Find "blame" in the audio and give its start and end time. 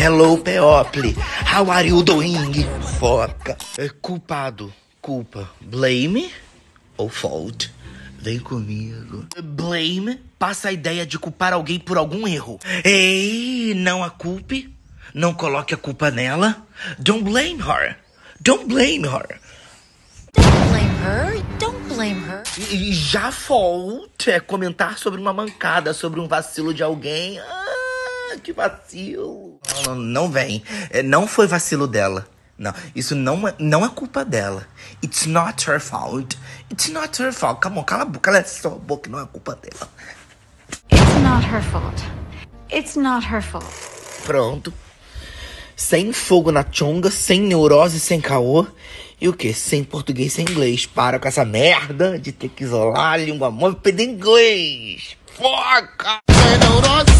5.60-6.32, 9.42-10.18, 17.22-17.60, 18.64-19.06, 20.70-20.94, 21.94-22.22